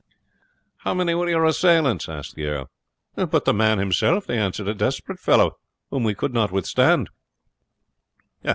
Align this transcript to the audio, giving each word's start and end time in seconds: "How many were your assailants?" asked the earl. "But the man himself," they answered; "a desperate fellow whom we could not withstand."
"How 0.77 0.95
many 0.95 1.13
were 1.13 1.29
your 1.29 1.45
assailants?" 1.45 2.09
asked 2.09 2.33
the 2.33 2.47
earl. 2.47 2.71
"But 3.13 3.45
the 3.45 3.53
man 3.53 3.77
himself," 3.77 4.25
they 4.25 4.35
answered; 4.35 4.67
"a 4.67 4.73
desperate 4.73 5.19
fellow 5.19 5.59
whom 5.91 6.03
we 6.03 6.15
could 6.15 6.33
not 6.33 6.51
withstand." 6.51 7.11